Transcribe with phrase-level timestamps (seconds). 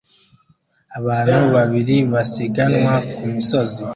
[0.99, 3.81] abantu babiri basiganwa ku misozi